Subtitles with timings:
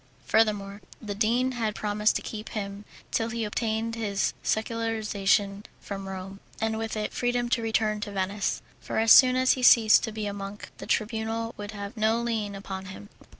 [0.25, 6.39] Furthermore, the dean had promised to keep him till he obtained his secularization from Rome,
[6.59, 10.11] and with it freedom to return to Venice, for as soon as he ceased to
[10.11, 13.09] be a monk the Tribunal would have no lien upon him.